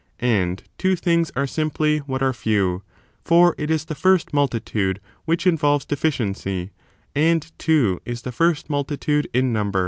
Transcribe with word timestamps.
And 0.25 0.63
two 0.79 0.95
things 0.95 1.31
are 1.35 1.45
simply 1.45 1.99
what 1.99 2.23
are 2.23 2.33
few; 2.33 2.81
for 3.23 3.53
it 3.59 3.69
is 3.69 3.85
the 3.85 3.93
first 3.93 4.33
multitude 4.33 4.99
which 5.25 5.45
involves 5.45 5.85
deficiency, 5.85 6.71
and 7.13 7.51
two 7.59 8.01
is 8.03 8.23
the 8.23 8.31
first 8.31 8.67
multitude 8.67 9.29
in 9.31 9.53
number. 9.53 9.79